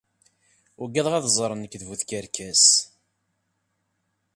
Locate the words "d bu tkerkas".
1.81-2.65